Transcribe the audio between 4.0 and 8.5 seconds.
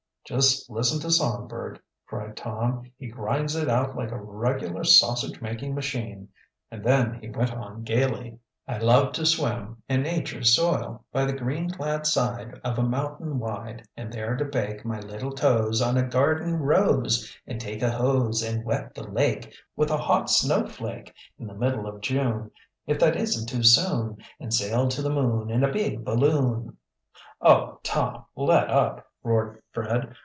a regular sausage making machine," and then he went on gayly: